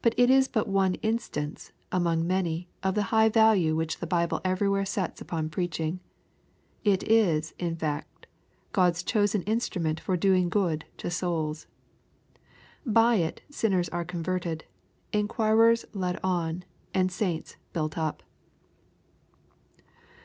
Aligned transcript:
But 0.00 0.14
it 0.16 0.30
is 0.30 0.46
but 0.46 0.68
one 0.68 0.94
instance, 1.02 1.72
among 1.90 2.24
many, 2.24 2.68
of 2.84 2.94
the 2.94 3.02
high 3.10 3.28
value 3.28 3.74
which 3.74 3.98
the 3.98 4.06
Bible 4.06 4.40
everywhere 4.44 4.84
sets 4.86 5.20
upon 5.20 5.48
preaching. 5.50 5.98
It 6.84 7.02
is, 7.02 7.52
in 7.58 7.74
fetct, 7.74 8.26
God's 8.70 9.02
chosen 9.02 9.42
instrument 9.42 9.98
for 9.98 10.16
doing 10.16 10.50
good 10.50 10.84
to 10.98 11.10
souls. 11.10 11.66
By 12.86 13.16
it 13.16 13.42
sinners 13.50 13.88
are 13.88 14.04
converted, 14.04 14.66
inquirers 15.12 15.84
led 15.92 16.20
on, 16.22 16.64
and 16.94 17.10
saints 17.10 17.56
built 17.72 17.98
up. 17.98 18.22